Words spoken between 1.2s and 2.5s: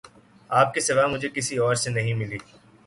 کسی اور سے نہیں ملی